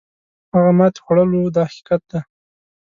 هغه 0.53 0.71
ماتې 0.77 0.99
خوړل 1.03 1.29
وو 1.31 1.53
دا 1.55 1.63
حقیقت 1.69 2.01
دی. 2.11 2.19